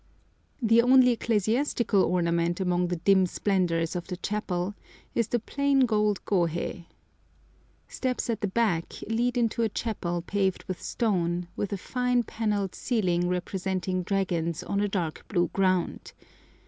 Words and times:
The 0.63 0.81
only 0.81 1.11
ecclesiastical 1.11 2.01
ornament 2.03 2.59
among 2.59 2.87
the 2.87 2.95
dim 2.95 3.27
splendours 3.27 3.95
of 3.95 4.07
the 4.07 4.17
chapel 4.17 4.73
is 5.13 5.27
the 5.27 5.37
plain 5.37 5.81
gold 5.81 6.25
gohei. 6.25 6.87
Steps 7.87 8.27
at 8.27 8.41
the 8.41 8.47
back 8.47 8.93
lead 9.07 9.37
into 9.37 9.61
a 9.61 9.69
chapel 9.69 10.23
paved 10.23 10.63
with 10.63 10.81
stone, 10.81 11.47
with 11.55 11.71
a 11.71 11.77
fine 11.77 12.23
panelled 12.23 12.73
ceiling 12.73 13.29
representing 13.29 14.01
dragons 14.01 14.63
on 14.63 14.79
a 14.81 14.87
dark 14.87 15.23
blue 15.27 15.49
ground. 15.53 16.13